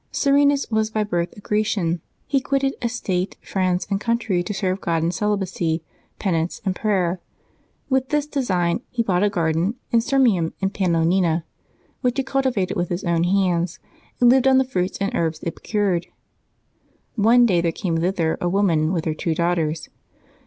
[ERBNUs 0.13 0.71
was 0.71 0.89
by 0.89 1.03
birth 1.03 1.31
a 1.37 1.41
Grecian. 1.41 2.01
He 2.25 2.41
quitted 2.41 2.73
estate, 2.81 3.37
friends, 3.39 3.85
and 3.91 4.01
country 4.01 4.41
to 4.41 4.51
serve 4.51 4.81
God 4.81 5.03
in 5.03 5.11
celibacy, 5.11 5.83
pen 6.17 6.33
ance, 6.33 6.59
and 6.65 6.75
prayer. 6.75 7.19
With 7.87 8.09
this 8.09 8.25
design 8.25 8.81
he 8.89 9.03
bought 9.03 9.21
a 9.21 9.29
garden 9.29 9.75
in 9.91 9.99
Sirminm 10.01 10.53
in 10.59 10.71
Pannonia, 10.71 11.43
which 12.01 12.17
he 12.17 12.23
cultivated 12.23 12.75
with 12.75 12.89
his 12.89 13.03
own 13.03 13.25
hands, 13.25 13.77
and 14.19 14.27
lived 14.31 14.47
on 14.47 14.57
the 14.57 14.63
fruits 14.63 14.97
and 14.99 15.13
herbs 15.13 15.41
it 15.43 15.53
produced. 15.55 16.07
One 17.13 17.45
day 17.45 17.61
there 17.61 17.71
came 17.71 17.97
thither 17.97 18.39
a 18.41 18.49
woman, 18.49 18.93
with 18.93 19.05
her 19.05 19.13
two 19.13 19.35
daughters. 19.35 19.87